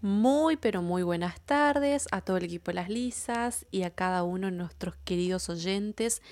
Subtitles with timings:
[0.00, 4.22] Muy, pero muy buenas tardes a todo el equipo de las Lisas y a cada
[4.22, 6.22] uno de nuestros queridos oyentes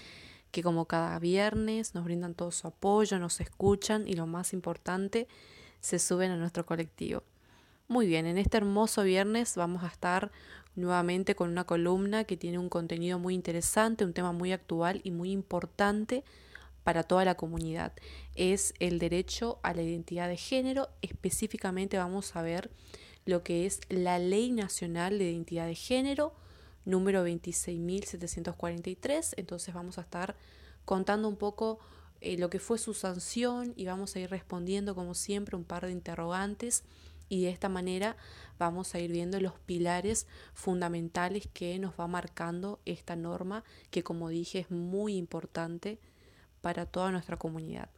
[0.53, 5.27] que como cada viernes nos brindan todo su apoyo, nos escuchan y lo más importante,
[5.81, 7.25] se suben a nuestro colectivo.
[7.89, 10.31] Muy bien, en este hermoso viernes vamos a estar
[10.77, 15.11] nuevamente con una columna que tiene un contenido muy interesante, un tema muy actual y
[15.11, 16.23] muy importante
[16.85, 17.93] para toda la comunidad.
[18.37, 20.89] Es el derecho a la identidad de género.
[21.03, 22.71] Específicamente vamos a ver
[23.27, 26.33] lo que es la Ley Nacional de Identidad de Género
[26.87, 29.35] número 26.743.
[29.37, 30.35] Entonces vamos a estar
[30.87, 31.79] contando un poco
[32.23, 35.85] eh, lo que fue su sanción y vamos a ir respondiendo como siempre un par
[35.85, 36.85] de interrogantes
[37.29, 38.17] y de esta manera
[38.59, 44.29] vamos a ir viendo los pilares fundamentales que nos va marcando esta norma que como
[44.29, 45.99] dije es muy importante
[46.61, 47.91] para toda nuestra comunidad.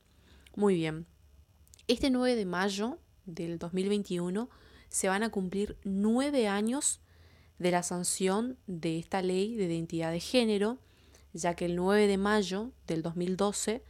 [0.57, 1.07] Muy bien,
[1.87, 4.49] este 9 de mayo del 2021
[4.89, 7.01] se van a cumplir nueve años
[7.59, 10.79] de la sanción de esta ley de identidad de género,
[11.33, 13.83] ya que el 9 de mayo del 2012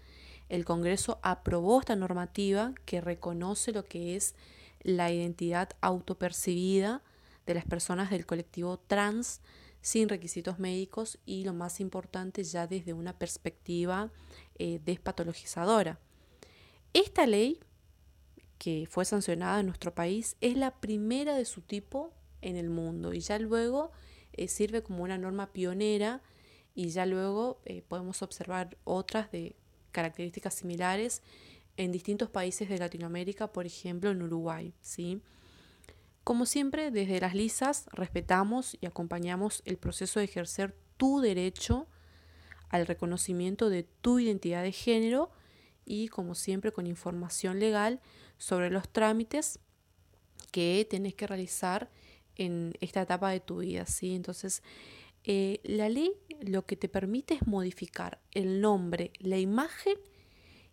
[0.48, 4.34] el Congreso aprobó esta normativa que reconoce lo que es
[4.80, 7.02] la identidad autopercibida
[7.46, 9.40] de las personas del colectivo trans
[9.80, 14.10] sin requisitos médicos y lo más importante ya desde una perspectiva
[14.58, 15.98] eh, despatologizadora.
[16.94, 17.60] Esta ley
[18.58, 23.14] que fue sancionada en nuestro país es la primera de su tipo en el mundo
[23.14, 23.92] y ya luego
[24.32, 26.22] eh, sirve como una norma pionera
[26.74, 29.56] y ya luego eh, podemos observar otras de
[29.92, 31.22] características similares
[31.76, 34.74] en distintos países de Latinoamérica, por ejemplo en Uruguay.
[34.80, 35.20] ¿sí?
[36.24, 41.86] Como siempre, desde las lisas respetamos y acompañamos el proceso de ejercer tu derecho
[42.68, 45.30] al reconocimiento de tu identidad de género
[45.88, 48.00] y como siempre con información legal
[48.36, 49.58] sobre los trámites
[50.52, 51.90] que tenés que realizar
[52.36, 53.86] en esta etapa de tu vida.
[53.86, 54.14] ¿sí?
[54.14, 54.62] Entonces,
[55.24, 59.96] eh, la ley lo que te permite es modificar el nombre, la imagen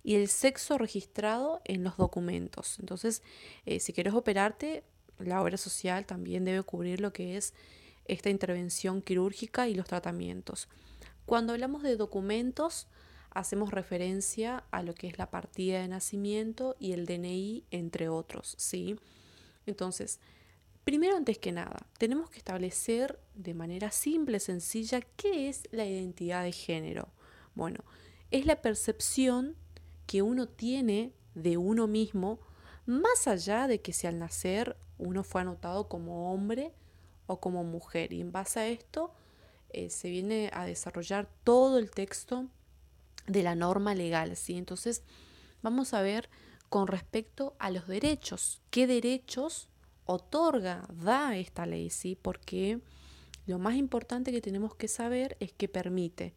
[0.04, 2.78] y el sexo registrado en los documentos.
[2.80, 3.24] Entonces,
[3.66, 4.84] eh, si quieres operarte,
[5.18, 7.54] la obra social también debe cubrir lo que es
[8.04, 10.68] esta intervención quirúrgica y los tratamientos.
[11.26, 12.88] Cuando hablamos de documentos,
[13.36, 18.56] hacemos referencia a lo que es la partida de nacimiento y el DNI, entre otros,
[18.58, 18.98] ¿sí?
[19.66, 20.22] Entonces,
[20.86, 26.44] primero antes que nada, tenemos que establecer de manera simple, sencilla, qué es la identidad
[26.44, 27.10] de género.
[27.56, 27.84] Bueno,
[28.32, 29.58] es la percepción
[30.08, 32.40] que uno tiene de uno mismo,
[32.86, 36.72] más allá de que si al nacer uno fue anotado como hombre
[37.28, 38.14] o como mujer.
[38.14, 39.12] Y en base a esto
[39.72, 42.48] eh, se viene a desarrollar todo el texto
[43.28, 44.58] de la norma legal, ¿sí?
[44.58, 45.04] Entonces,
[45.62, 46.30] vamos a ver
[46.70, 49.70] con respecto a los derechos, qué derechos
[50.06, 52.18] otorga, da esta ley, ¿sí?
[52.22, 52.82] Porque
[53.46, 56.36] lo más importante que tenemos que saber es que permite,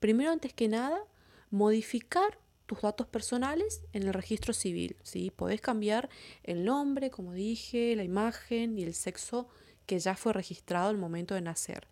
[0.00, 0.98] primero antes que nada,
[1.50, 5.30] modificar tus datos personales en el registro civil, ¿sí?
[5.30, 6.10] Podés cambiar
[6.42, 9.48] el nombre, como dije, la imagen y el sexo
[9.86, 11.86] que ya fue registrado al momento de nacer.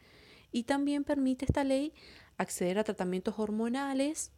[0.50, 1.92] Y también permite esta ley
[2.36, 4.32] acceder a tratamientos hormonales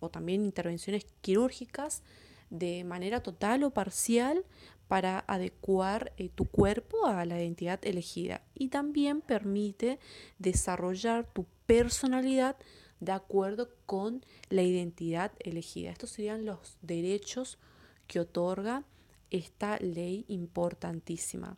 [0.00, 2.02] o también intervenciones quirúrgicas
[2.50, 4.44] de manera total o parcial
[4.88, 9.98] para adecuar eh, tu cuerpo a la identidad elegida y también permite
[10.38, 12.56] desarrollar tu personalidad
[13.00, 15.90] de acuerdo con la identidad elegida.
[15.90, 17.58] Estos serían los derechos
[18.06, 18.84] que otorga
[19.30, 21.56] esta ley importantísima.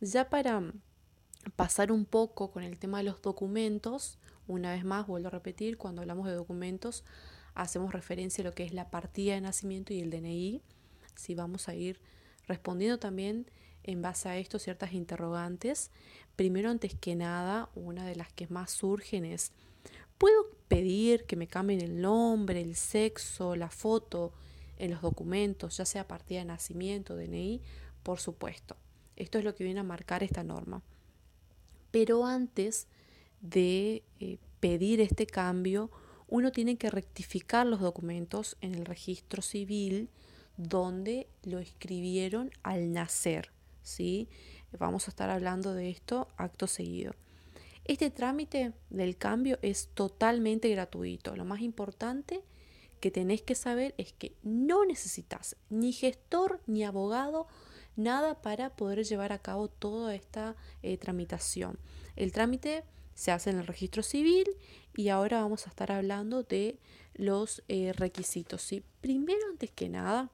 [0.00, 0.62] Ya para
[1.56, 5.78] pasar un poco con el tema de los documentos, una vez más vuelvo a repetir,
[5.78, 7.04] cuando hablamos de documentos
[7.58, 10.62] hacemos referencia a lo que es la partida de nacimiento y el DNI.
[11.16, 12.00] Si vamos a ir
[12.46, 13.50] respondiendo también
[13.82, 15.90] en base a esto ciertas interrogantes.
[16.36, 19.50] Primero, antes que nada, una de las que más surgen es,
[20.18, 24.32] ¿puedo pedir que me cambien el nombre, el sexo, la foto
[24.76, 27.60] en los documentos, ya sea partida de nacimiento, DNI?
[28.04, 28.76] Por supuesto.
[29.16, 30.80] Esto es lo que viene a marcar esta norma.
[31.90, 32.86] Pero antes
[33.40, 35.90] de eh, pedir este cambio,
[36.28, 40.10] uno tiene que rectificar los documentos en el registro civil
[40.56, 43.50] donde lo escribieron al nacer.
[43.82, 44.28] ¿sí?
[44.78, 47.14] Vamos a estar hablando de esto acto seguido.
[47.84, 51.34] Este trámite del cambio es totalmente gratuito.
[51.36, 52.42] Lo más importante
[53.00, 57.46] que tenés que saber es que no necesitas ni gestor ni abogado,
[57.96, 61.78] nada para poder llevar a cabo toda esta eh, tramitación.
[62.16, 62.84] El trámite
[63.18, 64.48] se hace en el registro civil
[64.94, 66.78] y ahora vamos a estar hablando de
[67.14, 68.62] los eh, requisitos.
[68.62, 68.84] ¿sí?
[69.00, 70.30] Primero, antes que nada,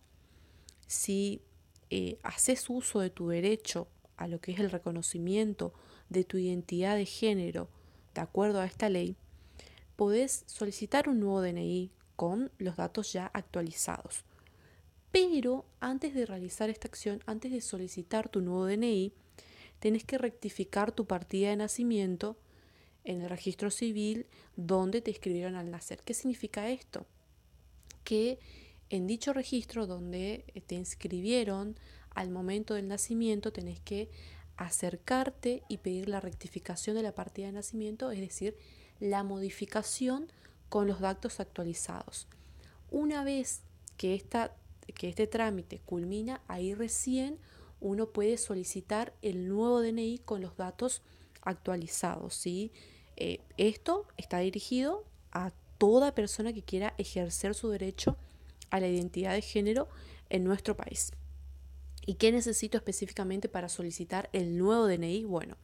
[0.87, 1.41] si
[1.89, 3.89] eh, haces uso de tu derecho
[4.19, 5.73] a lo que es el reconocimiento
[6.11, 7.71] de tu identidad de género
[8.13, 9.17] de acuerdo a esta ley,
[9.97, 14.25] podés solicitar un nuevo DNI con los datos ya actualizados.
[15.11, 19.15] Pero antes de realizar esta acción, antes de solicitar tu nuevo DNI,
[19.79, 22.37] tenés que rectificar tu partida de nacimiento
[23.05, 26.01] en el registro civil donde te escribieron al nacer.
[26.05, 27.07] ¿Qué significa esto?
[28.03, 28.39] Que
[28.91, 31.77] en dicho registro donde te inscribieron
[32.11, 34.11] al momento del nacimiento tenés que
[34.57, 38.57] acercarte y pedir la rectificación de la partida de nacimiento, es decir,
[39.01, 40.31] la modificación
[40.69, 42.29] con los datos actualizados.
[42.91, 43.63] Una vez
[43.97, 44.57] que, esta,
[44.95, 47.39] que este trámite culmina, ahí recién
[47.81, 51.03] uno puede solicitar el nuevo DNI con los datos
[51.43, 52.35] actualizados.
[52.35, 52.73] ¿sí?
[53.17, 58.17] Eh, esto está dirigido a toda persona que quiera ejercer su derecho
[58.71, 59.89] a la identidad de género
[60.31, 61.13] en nuestro país.
[62.07, 65.25] ¿Y qué necesito específicamente para solicitar el nuevo DNI?
[65.25, 65.57] Bueno,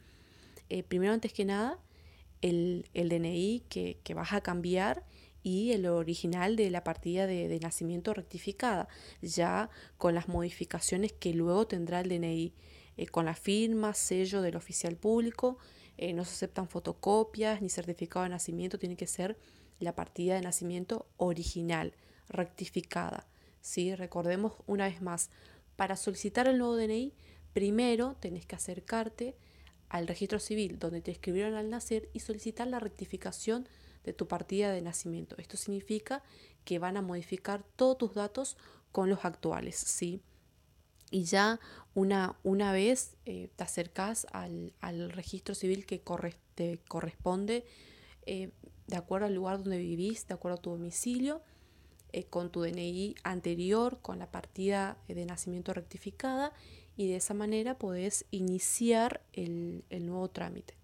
[0.69, 1.79] eh, primero antes que nada,
[2.41, 5.05] el, DNI que, vas a cambiar
[5.43, 8.88] y el original de la partida de, nacimiento rectificada,
[9.20, 12.55] ya con las modificaciones que luego tendrá el DNI,
[12.97, 15.58] eh, con la firma, sello del oficial público,
[16.00, 19.37] eh, no se aceptan fotocopias ni certificado de nacimiento, tiene que ser
[19.81, 21.93] la partida de nacimiento original,
[22.31, 23.26] rectificada.
[23.61, 23.94] ¿sí?
[23.94, 25.29] Recordemos una vez más,
[25.76, 27.12] para solicitar el nuevo DNI,
[27.52, 29.37] primero tenés que acercarte
[29.91, 33.69] al registro civil donde te escribieron al nacer y solicitar la rectificación
[34.02, 35.37] de tu partida de nacimiento.
[35.37, 36.23] Esto significa
[36.64, 38.56] que van a modificar todos tus datos
[38.91, 40.23] con los actuales, ¿sí?
[41.10, 41.60] Y ya
[41.94, 44.72] una, una vez eh, te acercas al,
[45.10, 46.02] registro civil que
[46.54, 47.64] te corresponde
[48.26, 48.50] eh,
[48.86, 51.40] de acuerdo al lugar donde vivís, de acuerdo a tu domicilio,
[52.12, 56.52] eh, con tu DNI anterior, con la partida de nacimiento rectificada
[56.96, 60.74] y de esa manera podés iniciar el, nuevo trámite.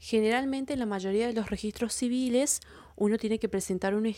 [0.00, 2.60] Generalmente en la mayoría de los registros civiles
[2.96, 4.14] uno tiene que presentar un,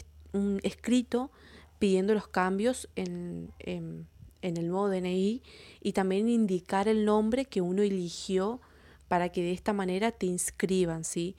[0.63, 1.31] escrito
[1.79, 4.07] pidiendo los cambios en, en,
[4.43, 5.43] el nuevo DNI
[5.81, 8.61] y también indicar el nombre que uno eligió
[9.09, 11.37] para que de esta manera te inscriban, ¿sí?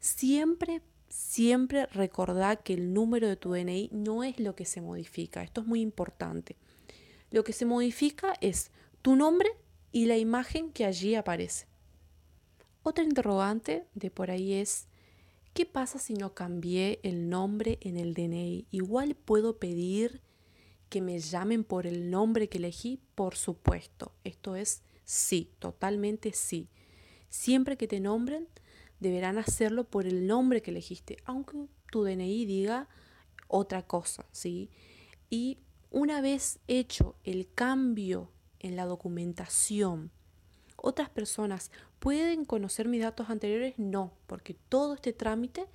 [0.00, 5.42] Siempre siempre recordá que el número de tu DNI no es lo que se modifica.
[5.42, 6.56] Esto es muy importante.
[7.30, 8.70] Lo que se modifica es
[9.02, 9.48] tu nombre
[9.92, 11.66] y la imagen que allí aparece.
[12.82, 14.88] Otra interrogante de por ahí es,
[15.54, 18.66] ¿qué pasa si no cambié el nombre en el DNI?
[18.70, 20.20] Igual puedo pedir
[20.88, 24.12] que me llamen por el nombre que elegí, por supuesto.
[24.24, 26.68] Esto es sí, totalmente sí.
[27.28, 28.48] Siempre que te nombren,
[29.00, 32.88] deberán hacerlo por el nombre que elegiste, aunque tu DNI diga
[33.48, 34.70] otra cosa, ¿sí?
[35.30, 35.58] Y
[35.90, 38.30] una vez hecho el cambio
[38.60, 40.10] en la documentación,
[40.76, 45.66] otras personas pueden conocer mis datos anteriores, no, porque todo este trámite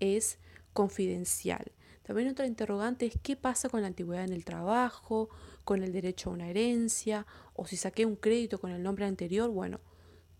[0.00, 0.38] es
[0.72, 1.72] confidencial.
[2.02, 5.28] También otra interrogante es qué pasa con la antigüedad en el trabajo,
[5.64, 9.50] con el derecho a una herencia, o si saqué un crédito con el nombre anterior.
[9.50, 9.80] Bueno,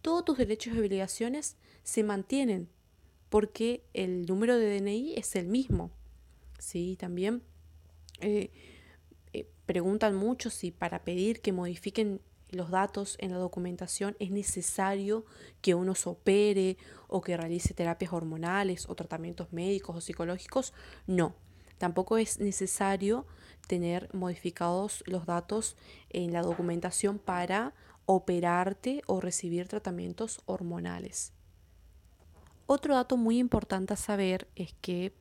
[0.03, 2.69] todos tus derechos y obligaciones se mantienen
[3.29, 5.91] porque el número de DNI es el mismo.
[6.59, 6.97] ¿sí?
[6.99, 7.43] También
[8.20, 8.50] eh,
[9.32, 12.20] eh, preguntan mucho si para pedir que modifiquen
[12.50, 15.25] los datos en la documentación es necesario
[15.62, 16.76] que uno se opere
[17.09, 20.75] o que realice terapias hormonales o tratamientos médicos o psicológicos.
[21.07, 21.35] No,
[21.83, 23.27] tampoco es necesario
[23.67, 25.77] tener modificados los datos
[26.11, 27.75] en la documentación para
[28.07, 31.33] operarte o recibir tratamientos hormonales.
[32.67, 35.12] Otro dato muy importante a saber es que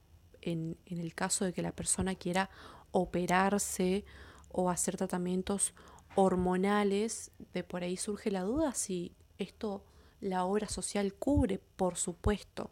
[0.44, 2.51] en, el caso de que la persona quiera
[2.91, 4.06] operarse
[4.51, 5.74] o hacer tratamientos
[6.13, 9.84] hormonales, de por ahí surge la duda si esto
[10.20, 12.70] la obra social cubre, por supuesto.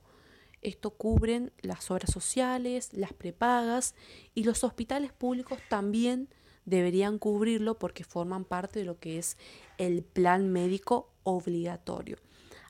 [0.62, 3.96] Esto cubren las obras sociales, las prepagas
[4.36, 6.30] y los hospitales públicos también
[6.66, 9.38] deberían cubrirlo porque forman parte de lo que es
[9.78, 12.18] el plan médico obligatorio.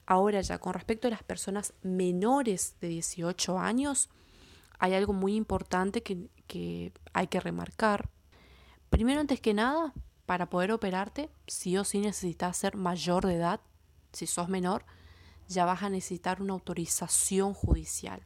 [0.05, 4.09] Ahora ya, con respecto a las personas menores de 18 años,
[4.79, 8.09] hay algo muy importante que, que hay que remarcar.
[8.89, 9.93] Primero, antes que nada,
[10.25, 13.61] para poder operarte, sí o sí necesitas ser mayor de edad.
[14.13, 14.85] Si sos menor,
[15.49, 18.25] ya vas a necesitar una autorización judicial.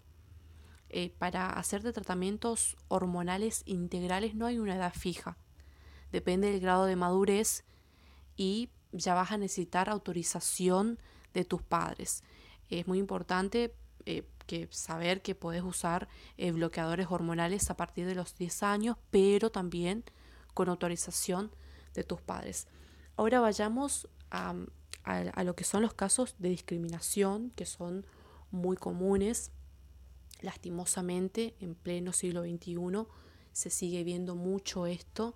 [0.90, 5.40] Eh, para hacerte tratamientos hormonales integrales no hay una edad fija
[6.14, 7.66] depende del grado de madurez
[8.38, 11.00] y ya vas a necesitar autorización
[11.34, 12.24] de tus padres.
[12.70, 13.76] Es muy importante
[14.06, 18.98] eh, que saber que puedes usar eh, bloqueadores hormonales a partir de los 10 años,
[19.10, 20.04] pero también
[20.54, 21.52] con autorización
[21.96, 22.68] de tus padres.
[23.18, 24.54] Ahora vayamos a,
[25.04, 28.06] a, lo que son los casos de discriminación, que son
[28.52, 29.52] muy comunes.
[30.42, 32.78] Lastimosamente, en pleno siglo XXI
[33.52, 35.36] se sigue viendo mucho esto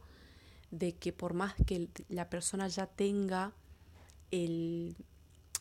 [0.71, 3.53] de que por más que la persona ya tenga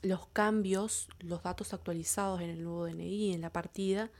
[0.03, 4.11] los cambios, los datos actualizados en el nuevo DNI, en la partida,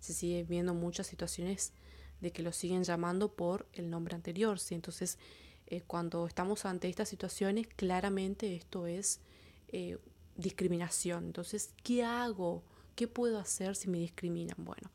[0.00, 1.72] se sigue viendo muchas situaciones
[2.20, 4.58] de que lo siguen llamando por el nombre anterior.
[4.58, 4.74] ¿sí?
[4.74, 5.18] Entonces,
[5.66, 9.20] eh, cuando estamos ante estas situaciones, claramente esto es
[9.68, 9.98] eh,
[10.36, 11.26] discriminación.
[11.26, 12.62] Entonces, ¿qué hago?
[12.94, 14.56] ¿Qué puedo hacer si me discriminan?
[14.58, 14.90] Bueno,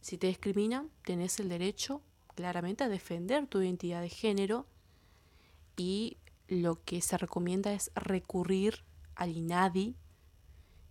[0.00, 2.02] si te discriminan, tenés el derecho
[2.34, 4.66] claramente a defender tu identidad de género
[5.76, 8.84] y lo que se recomienda es recurrir
[9.16, 9.96] al INADI,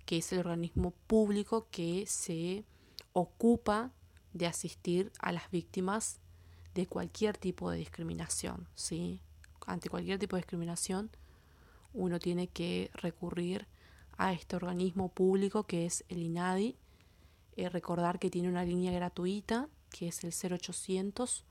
[0.05, 2.65] que es el organismo público que se
[3.13, 3.93] ocupa
[4.33, 6.19] de asistir a las víctimas
[6.75, 9.21] de cualquier tipo de discriminación, ¿sí?
[9.65, 11.09] Ante cualquier tipo de discriminación,
[11.93, 13.65] uno tiene que recurrir
[14.17, 16.75] a este organismo público que es el INADI.
[17.55, 21.45] Eh, recordar que tiene una línea gratuita que es el 0800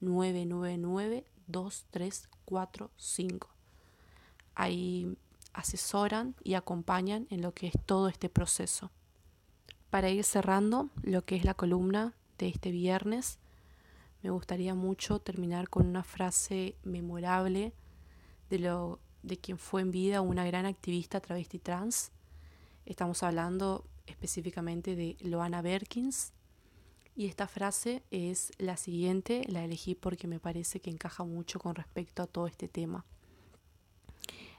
[0.00, 3.50] 999 2345.
[4.54, 5.14] Ahí
[5.52, 8.90] asesoran y acompañan en lo que es todo este proceso.
[9.90, 13.38] Para ir cerrando lo que es la columna de este viernes,
[14.22, 17.72] me gustaría mucho terminar con una frase memorable
[18.50, 22.12] de, lo, de quien fue en vida una gran activista travesti trans.
[22.84, 26.32] Estamos hablando específicamente de Loana Berkins.
[27.16, 31.74] Y esta frase es la siguiente, la elegí porque me parece que encaja mucho con
[31.74, 33.04] respecto a todo este tema.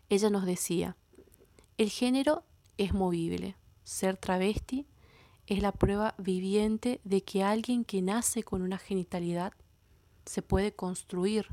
[0.10, 0.98] Ella nos decía,
[1.77, 2.44] el género
[2.77, 4.86] es movible, ser travesti
[5.51, 9.51] es la prueba viviente de que alguien que nace con una genitalidad
[10.25, 11.50] se puede construir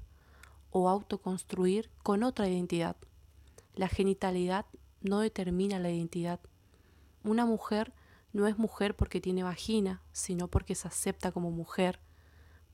[0.71, 2.95] o autoconstruir con otra identidad.
[3.75, 4.67] La genitalidad
[5.01, 6.39] no determina la identidad.
[7.25, 7.93] Una mujer
[8.33, 11.99] no es mujer porque tiene vagina, sino porque se acepta como mujer,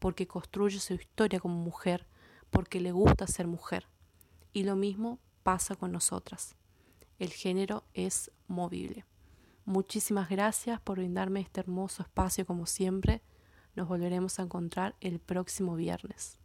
[0.00, 2.06] porque construye su historia como mujer,
[2.50, 3.88] porque le gusta ser mujer.
[4.52, 6.54] Y lo mismo pasa con nosotras.
[7.18, 9.06] El género es movible.
[9.64, 13.22] Muchísimas gracias por brindarme este hermoso espacio como siempre.
[13.74, 16.38] Nos volveremos a encontrar el próximo viernes.